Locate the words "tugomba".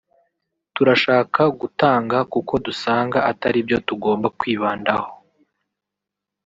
3.87-4.27